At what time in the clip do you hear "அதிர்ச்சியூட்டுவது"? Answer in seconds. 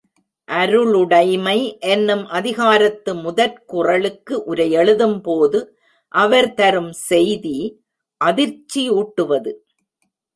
8.21-9.53